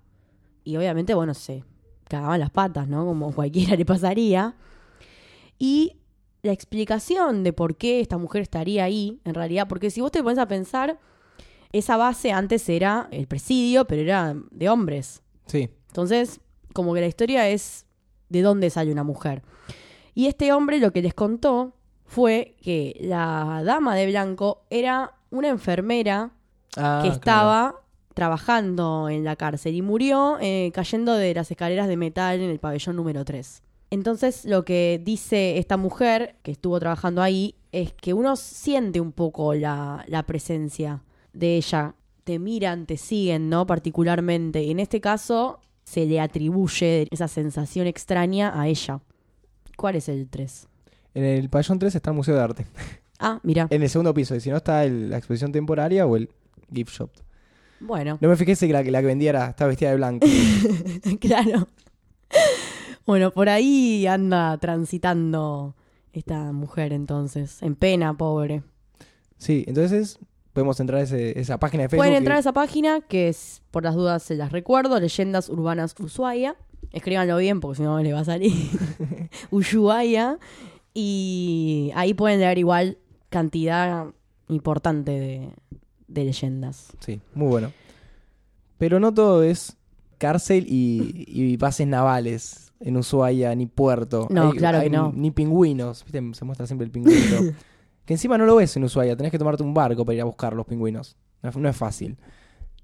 [0.62, 1.64] Y obviamente, bueno, se
[2.08, 3.04] cagaban las patas, ¿no?
[3.06, 4.54] Como cualquiera le pasaría.
[5.58, 5.96] Y
[6.42, 10.22] la explicación de por qué esta mujer estaría ahí, en realidad, porque si vos te
[10.22, 10.98] pones a pensar,
[11.72, 15.22] esa base antes era el presidio, pero era de hombres.
[15.46, 15.68] Sí.
[15.88, 16.40] Entonces,
[16.72, 17.86] como que la historia es
[18.28, 19.42] de dónde sale una mujer.
[20.14, 25.48] Y este hombre lo que les contó fue que la dama de blanco era una
[25.48, 26.32] enfermera
[26.76, 27.14] Ah, que claro.
[27.16, 27.80] estaba
[28.14, 32.60] trabajando en la cárcel y murió eh, cayendo de las escaleras de metal en el
[32.60, 33.62] pabellón número 3.
[33.90, 39.10] Entonces lo que dice esta mujer que estuvo trabajando ahí es que uno siente un
[39.10, 41.02] poco la, la presencia
[41.32, 41.94] de ella.
[42.24, 43.66] Te miran, te siguen, ¿no?
[43.66, 44.70] Particularmente.
[44.70, 49.00] En este caso se le atribuye esa sensación extraña a ella.
[49.76, 50.68] ¿Cuál es el 3?
[51.14, 52.66] En el pabellón 3 está el Museo de Arte.
[53.22, 53.66] Ah, mira.
[53.68, 54.34] En el segundo piso.
[54.34, 56.30] Y si no está el- la exposición temporaria o el
[56.72, 57.10] gift shop.
[57.78, 58.16] Bueno.
[58.18, 60.26] No me fijé si la, que la que vendía era, estaba vestida de blanco.
[61.20, 61.68] claro.
[63.04, 65.74] Bueno, por ahí anda transitando
[66.14, 68.62] esta mujer entonces, en pena, pobre.
[69.36, 70.18] Sí, entonces
[70.52, 72.00] podemos entrar a ese- esa página de Facebook.
[72.04, 75.94] Pueden entrar a esa página que es, por las dudas se las recuerdo, Leyendas Urbanas
[75.98, 76.56] Ushuaia.
[76.92, 78.52] Escríbanlo bien porque si no le va a salir.
[79.50, 80.38] Ushuaia.
[80.94, 84.06] Y ahí pueden leer igual cantidad
[84.48, 85.50] importante de,
[86.08, 86.92] de leyendas.
[86.98, 87.72] Sí, muy bueno.
[88.78, 89.76] Pero no todo es
[90.18, 94.26] cárcel y, y bases navales en Ushuaia, ni puerto.
[94.30, 95.12] No, claro que no.
[95.14, 96.02] Ni pingüinos.
[96.04, 96.20] ¿Viste?
[96.34, 97.52] Se muestra siempre el pingüino.
[98.04, 99.16] que encima no lo ves en Ushuaia.
[99.16, 101.16] Tenés que tomarte un barco para ir a buscar los pingüinos.
[101.42, 102.16] No es, no es fácil.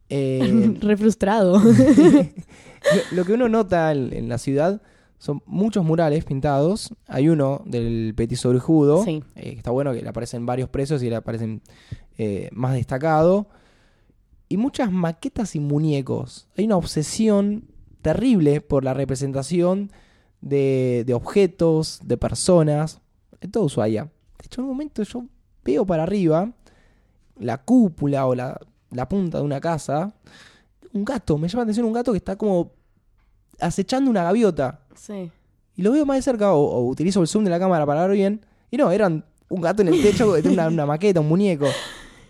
[0.09, 1.61] Eh, Re frustrado.
[3.13, 4.81] lo, que uno nota en, en la ciudad
[5.19, 6.95] Son muchos murales pintados.
[7.09, 9.23] Hay uno del Petit Sobrejudo, Sí.
[9.35, 11.63] eh, que está bueno, que le aparecen varios precios y le aparecen
[12.19, 13.49] eh, más destacado.
[14.49, 16.47] Y muchas maquetas y muñecos.
[16.57, 17.65] Hay una obsesión
[18.03, 19.91] terrible por la representación
[20.41, 23.01] de, de objetos, de personas,
[23.41, 24.13] en todo Ushuaia.
[24.47, 25.25] De hecho, en un momento yo
[25.65, 26.53] veo para arriba
[27.41, 28.57] la cúpula o la,
[28.93, 30.15] la punta de una casa.
[30.93, 32.71] Un gato, me llama la atención un gato que está como
[33.59, 34.79] acechando una gaviota.
[34.95, 35.33] Sí.
[35.75, 38.07] Y lo veo más de cerca o, o utilizo el zoom de la cámara para
[38.07, 38.41] ver bien.
[38.71, 41.67] Y no, eran un gato en el techo una, una maqueta, un muñeco.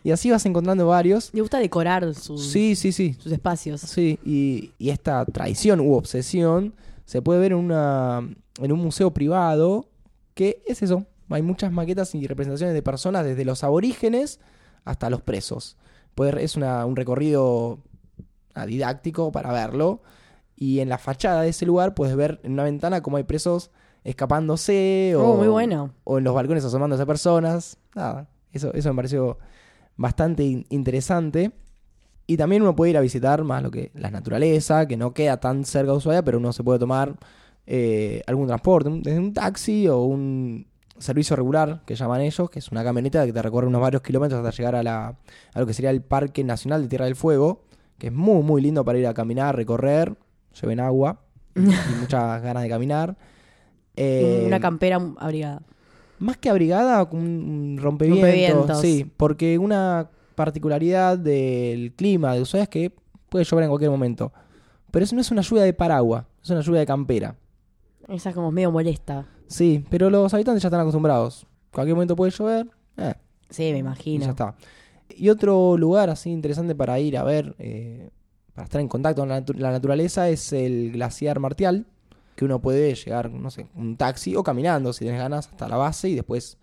[0.02, 1.28] Y así vas encontrando varios.
[1.34, 3.14] Le gusta decorar sus, Sí, sí, sí.
[3.18, 3.82] sus espacios.
[3.82, 6.72] Sí, y, y esta tradición u obsesión
[7.04, 8.26] se puede ver en, una,
[8.58, 9.90] en un museo privado
[10.32, 11.04] que es eso.
[11.30, 14.40] Hay muchas maquetas y representaciones de personas desde los aborígenes
[14.84, 15.76] hasta los presos.
[16.38, 17.80] Es una- un recorrido
[18.66, 20.02] didáctico para verlo.
[20.54, 23.70] Y en la fachada de ese lugar puedes ver en una ventana cómo hay presos
[24.04, 25.92] escapándose o, Oh, muy bueno.
[26.04, 27.76] o en los balcones asomándose a personas.
[27.94, 29.38] Nada, eso, eso me pareció
[29.96, 31.52] bastante in- interesante.
[32.26, 35.38] Y también uno puede ir a visitar más lo que la naturaleza, que no queda
[35.38, 37.16] tan cerca de Ushuaia, pero uno se puede tomar
[37.66, 40.66] eh, algún transporte, un- desde un taxi o un
[40.98, 44.44] servicio regular, que llaman ellos, que es una camioneta que te recorre unos varios kilómetros
[44.44, 45.16] hasta llegar a, la,
[45.54, 47.64] a lo que sería el Parque Nacional de Tierra del Fuego,
[47.98, 50.16] que es muy, muy lindo para ir a caminar, recorrer,
[50.60, 51.20] lleven agua
[51.54, 51.60] y,
[52.00, 53.16] muchas ganas de caminar.
[53.96, 55.62] Eh, Una campera abrigada.
[56.18, 58.80] más que abrigada, un, un rompevientos, Rompevientos.
[58.80, 62.92] Sí, porque una particularidad del clima de Ushuaia es que
[63.28, 64.32] puede llover en cualquier momento.
[64.90, 67.36] Pero eso no es una lluvia de paraguas, es una lluvia de campera.
[68.08, 69.26] Esa es como medio molesta.
[69.48, 71.46] Sí, pero los habitantes ya están acostumbrados.
[71.72, 73.14] Cualquier momento puede llover, eh,
[73.50, 74.30] Sí, me y ya imagino.
[74.30, 74.54] está.
[75.10, 78.10] Y otro lugar así interesante para ir a ver, eh,
[78.54, 81.86] para estar en contacto con la, natu- la naturaleza, es el glaciar Martial,
[82.34, 85.76] que uno puede llegar, no sé, un taxi o caminando, si tienes ganas, hasta la
[85.76, 86.58] base y después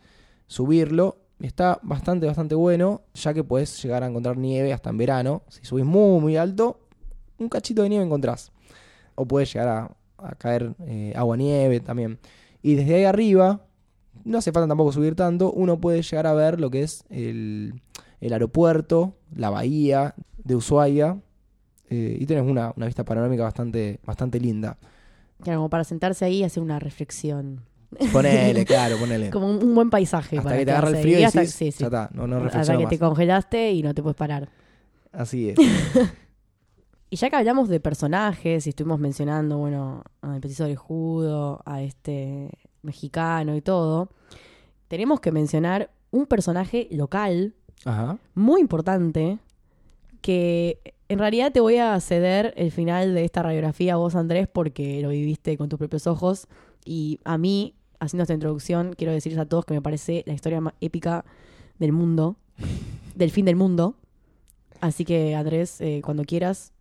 [0.47, 1.17] subirlo.
[1.39, 5.41] Está bastante, bastante bueno, ya que puedes llegar a encontrar nieve hasta en verano.
[5.49, 6.79] Si subís muy, muy alto,
[7.39, 8.51] un cachito de nieve encontrás.
[9.15, 9.91] O puedes llegar a,
[10.25, 12.19] a caer eh, agua-nieve también.
[12.63, 13.65] Y desde ahí arriba,
[14.23, 17.81] no hace falta tampoco subir tanto, uno puede llegar a ver lo que es el,
[18.21, 21.17] el aeropuerto, la bahía de Ushuaia.
[21.89, 24.77] eh, y tenés una, una vista panorámica bastante, bastante linda.
[25.43, 27.61] Claro, como para sentarse ahí y hacer una reflexión.
[28.11, 29.29] Ponele, claro, ponele.
[29.29, 30.37] Como un, un buen paisaje.
[30.37, 31.79] Hasta para que te agarra el frío y hasta- decís, sí, sí.
[31.81, 32.89] ya está, no, no Hasta que más.
[32.89, 34.47] te congelaste y no te puedes parar.
[35.11, 35.57] Así es.
[37.13, 41.83] Y ya que hablamos de personajes y estuvimos mencionando, bueno, al Petit de Judo, a
[41.83, 42.49] este
[42.81, 44.09] mexicano y todo,
[44.87, 47.53] tenemos que mencionar un personaje local
[47.85, 48.17] Ajá.
[48.33, 49.37] muy importante
[50.21, 54.47] que en realidad te voy a ceder el final de esta radiografía a vos, Andrés,
[54.51, 56.47] porque lo viviste con tus propios ojos
[56.83, 60.61] y a mí, haciendo esta introducción, quiero decirles a todos que me parece la historia
[60.61, 61.25] más épica
[61.77, 62.37] del mundo,
[63.13, 63.97] del fin del mundo.
[64.81, 66.73] Así que, Andrés, eh, cuando quieras,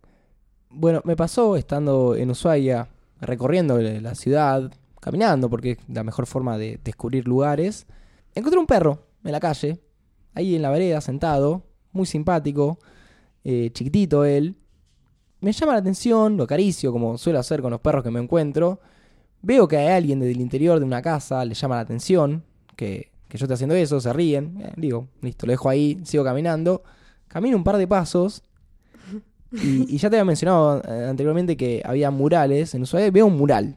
[0.75, 2.87] Bueno, me pasó estando en Ushuaia,
[3.21, 7.85] recorriendo la ciudad, caminando, porque es la mejor forma de descubrir lugares.
[8.33, 9.79] Encontré un perro en la calle,
[10.33, 12.79] ahí en la vereda, sentado, muy simpático,
[13.43, 14.55] eh, chiquitito él.
[15.41, 18.79] Me llama la atención, lo acaricio, como suelo hacer con los perros que me encuentro.
[19.43, 22.43] Veo que hay alguien desde el interior de una casa, le llama la atención,
[22.75, 24.59] que, que yo esté haciendo eso, se ríen.
[24.59, 26.81] Eh, digo, listo, lo dejo ahí, sigo caminando.
[27.27, 28.41] Camino un par de pasos
[29.53, 33.11] y, ya te había mencionado eh, anteriormente que había murales en Ushuaia.
[33.11, 33.75] Veo un mural.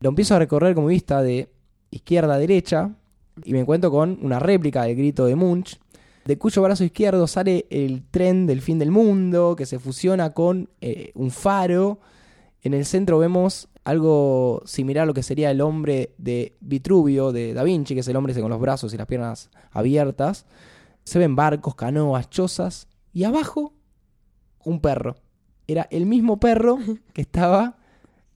[0.00, 1.50] Lo empiezo a recorrer con mi vista de
[1.90, 2.92] izquierda a derecha
[3.44, 5.78] y me encuentro con una réplica del grito de Munch,
[6.24, 10.68] de cuyo brazo izquierdo sale el tren del fin del mundo que se fusiona con
[10.80, 11.98] eh, un faro.
[12.62, 17.54] En el centro vemos algo similar a lo que sería el hombre de Vitruvio de
[17.54, 20.44] Da Vinci, que es el hombre con los brazos y las piernas abiertas.
[21.04, 23.72] Se ven barcos, canoas, chozas y abajo
[24.64, 25.16] un perro.
[25.66, 26.78] Era el mismo perro
[27.12, 27.76] que estaba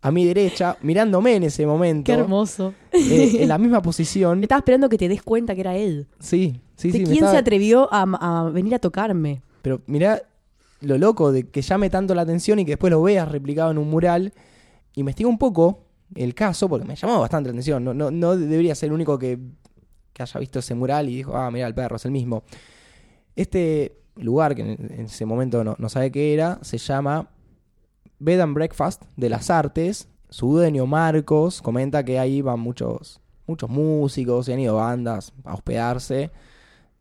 [0.02, 2.06] a mi derecha, mirándome en ese momento.
[2.06, 2.74] qué hermoso.
[2.92, 4.42] eh, en la misma posición.
[4.42, 6.06] Estaba esperando que te des cuenta que era él.
[6.18, 6.98] Sí, sí, ¿De sí.
[7.00, 9.42] me quién estaba- se atrevió a, a venir a tocarme?
[9.62, 10.20] Pero mirá
[10.80, 13.78] lo loco de que llame tanto la atención y que después lo veas replicado en
[13.78, 14.32] un mural.
[14.96, 15.84] Investigo un poco
[16.16, 17.84] el caso porque me llamó bastante la atención.
[17.84, 19.38] No, no, no debería ser el único que,
[20.12, 22.42] que haya visto ese mural y dijo, ah, mira el perro, es el mismo.
[23.36, 27.28] Este lugar, que en, ese momento no, no sabe qué era, se llama
[28.18, 30.08] Bed and Breakfast de las Artes.
[30.28, 35.54] Su dueño, Marcos, comenta que ahí van muchos, muchos músicos y han ido bandas a
[35.54, 36.30] hospedarse.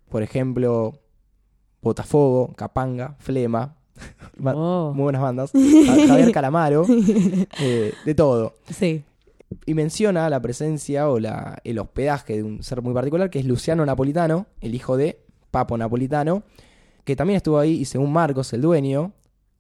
[0.09, 0.99] Por ejemplo,
[1.81, 3.75] Botafogo, Capanga, Flema.
[4.43, 4.91] Oh.
[4.95, 5.51] Muy buenas bandas.
[5.85, 6.85] Ja- Javier Calamaro.
[7.59, 8.53] eh, de todo.
[8.69, 9.03] Sí.
[9.67, 13.45] y menciona la presencia o la, el hospedaje de un ser muy particular que es
[13.45, 15.21] Luciano Napolitano, el hijo de
[15.51, 16.41] Papo Napolitano,
[17.03, 19.13] que también estuvo ahí y según Marcos, el dueño,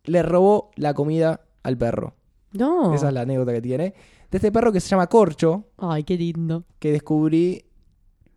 [0.03, 2.15] le robó la comida al perro.
[2.53, 2.93] No.
[2.93, 3.93] Esa es la anécdota que tiene.
[4.29, 6.63] De este perro que se llama Corcho, Ay, qué lindo.
[6.79, 7.65] que descubrí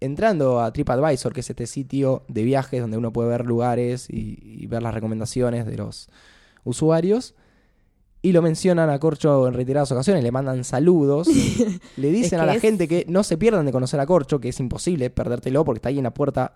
[0.01, 4.39] entrando a TripAdvisor, que es este sitio de viajes donde uno puede ver lugares y,
[4.43, 6.09] y ver las recomendaciones de los
[6.65, 7.35] usuarios.
[8.23, 11.29] Y lo mencionan a Corcho en reiteradas ocasiones, le mandan saludos,
[11.97, 14.41] le dicen Es a la es- gente que no se pierdan de conocer a Corcho,
[14.41, 16.55] que es imposible perdértelo porque está ahí en la puerta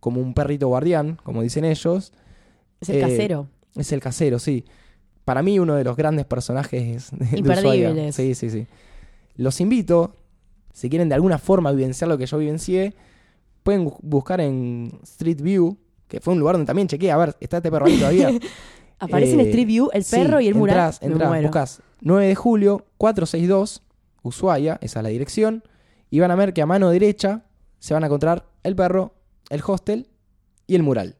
[0.00, 2.12] como un perrito guardián, como dicen ellos.
[2.80, 3.48] Es el Eh, casero.
[3.76, 4.64] Es el casero, sí.
[5.24, 8.14] Para mí uno de los grandes personajes de, Imperdibles.
[8.14, 8.66] Sí, sí, sí.
[9.36, 10.14] Los invito,
[10.72, 12.94] si quieren de alguna forma vivenciar lo que yo vivencié,
[13.62, 15.76] pueden bu- buscar en Street View,
[16.08, 18.30] que fue un lugar donde también chequeé, a ver, está este perro ahí todavía.
[18.98, 20.76] Aparece en eh, Street View el Sí, perro y el mural.
[20.76, 21.42] entrás, Me entrás, muero.
[21.48, 23.82] buscás 9 de julio, 462,
[24.22, 25.62] Ushuaia, esa es la dirección,
[26.10, 27.44] y van a ver que a mano derecha
[27.78, 29.14] se van a encontrar el perro,
[29.50, 30.08] el hostel
[30.66, 31.16] y el mural.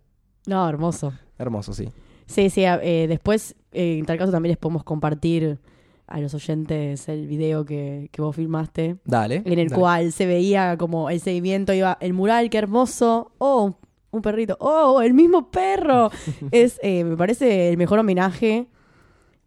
[0.46, 1.12] No, hermoso.
[1.38, 1.88] Hermoso, sí.
[2.26, 2.62] Sí, sí.
[2.64, 5.58] eh, después, eh, en tal caso, también les podemos compartir
[6.06, 8.96] a los oyentes el video que, que vos filmaste.
[9.04, 9.42] Dale.
[9.44, 9.80] En el dale.
[9.80, 13.32] cual se veía como el seguimiento, iba el mural, qué hermoso.
[13.38, 13.76] Oh,
[14.10, 14.56] un perrito.
[14.60, 16.10] Oh, el mismo perro.
[16.50, 18.66] es, eh, me parece el mejor homenaje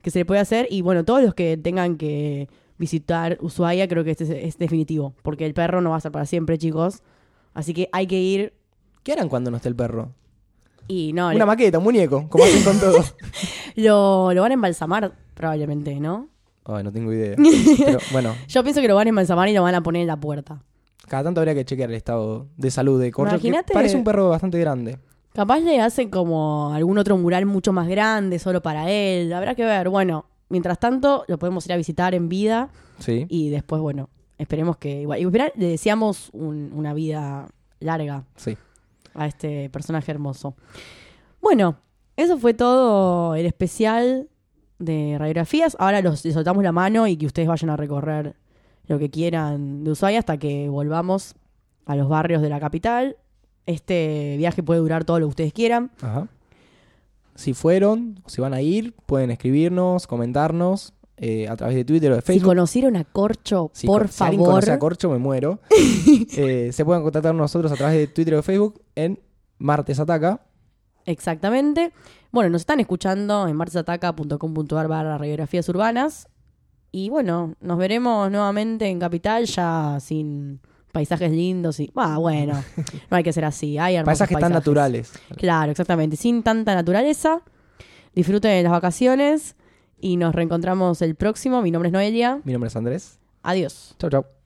[0.01, 0.67] que se le puede hacer.
[0.69, 5.15] Y bueno, todos los que tengan que visitar Ushuaia, creo que este es, es definitivo.
[5.23, 7.01] Porque el perro no va a estar para siempre, chicos.
[7.53, 8.53] Así que hay que ir.
[9.03, 10.11] ¿Qué harán cuando no esté el perro?
[10.87, 12.97] Y no, Una maqueta, un muñeco, como hacen con todo.
[13.75, 16.27] lo, lo van a embalsamar, probablemente, ¿no?
[16.65, 17.35] Ay, no tengo idea.
[17.85, 20.07] Pero bueno, Yo pienso que lo van a embalsamar y lo van a poner en
[20.07, 20.61] la puerta.
[21.07, 23.35] cada tanto habría que chequear el estado de salud de Corcho.
[23.35, 24.97] Imagínate- Parece un perro bastante grande.
[25.33, 29.31] Capaz le hacen como algún otro mural mucho más grande, solo para él.
[29.31, 29.87] Habrá que ver.
[29.89, 33.25] Bueno, mientras tanto, lo podemos ir a visitar en vida Sí.
[33.29, 35.21] y después, bueno, esperemos que igual.
[35.55, 37.47] Le deseamos un- una vida
[37.79, 38.57] larga Sí.
[39.13, 40.55] A este personaje hermoso.
[41.41, 41.77] Bueno,
[42.17, 44.29] eso fue todo el especial
[44.79, 45.75] de radiografías.
[45.79, 48.35] Ahora los, les soltamos la mano y que ustedes vayan a recorrer
[48.87, 51.35] lo que quieran de Ushuaia hasta que volvamos
[51.85, 53.17] a los barrios de la capital.
[53.65, 55.91] Este viaje puede durar todo lo que ustedes quieran.
[57.35, 60.93] Si fueron, si van a ir, pueden escribirnos, comentarnos
[61.23, 62.47] eh, a través de Twitter o de Si Facebook.
[62.49, 64.53] conocieron a Corcho, Si por con- si alguien favor.
[64.55, 65.59] conoce a Corcho, me muero.
[66.37, 69.19] Eh, se pueden contactar con nosotros a través de Twitter o de Facebook en
[69.59, 70.41] Martes Ataca.
[71.05, 71.91] Exactamente.
[72.31, 76.27] Bueno, nos están escuchando en martesataca.com.ar barra radiografías urbanas.
[76.91, 80.59] Y bueno, nos veremos nuevamente en Capital ya sin
[80.91, 81.89] paisajes lindos y...
[81.95, 82.53] Ah, bueno,
[83.09, 83.77] no hay que ser así.
[83.77, 84.53] Hay hermosos Paisajes tan paisajes.
[84.67, 85.11] naturales.
[85.37, 86.15] Claro, exactamente.
[86.17, 87.41] Sin tanta naturaleza.
[88.13, 89.55] Disfruten de las vacaciones
[90.01, 91.61] y nos reencontramos el próximo.
[91.61, 92.41] Mi nombre es Noelia.
[92.43, 93.19] Mi nombre es Andrés.
[93.43, 93.95] Adiós.
[93.97, 94.40] Chau, chau.